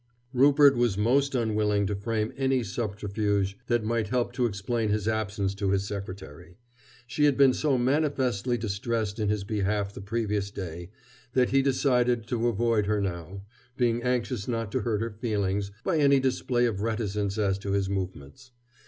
[0.33, 5.53] Rupert was most unwilling to frame any subterfuge that might help to explain his absence
[5.53, 6.57] to his secretary.
[7.05, 10.89] She had been so manifestly distressed in his behalf the previous day,
[11.33, 13.43] that he decided to avoid her now,
[13.77, 17.87] being anxious not to hurt her feelings by any display of reticence as to his
[17.87, 18.49] movements.